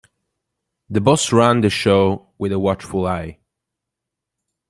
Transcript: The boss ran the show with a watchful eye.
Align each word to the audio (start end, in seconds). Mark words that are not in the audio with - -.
The 0.89 0.99
boss 0.99 1.31
ran 1.31 1.61
the 1.61 1.69
show 1.69 2.31
with 2.39 2.51
a 2.51 2.57
watchful 2.57 3.05
eye. 3.05 3.37